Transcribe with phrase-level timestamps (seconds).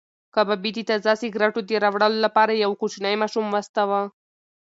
[0.35, 4.01] کبابي د تازه سکروټو د راوړلو لپاره یو کوچنی ماشوم واستاوه.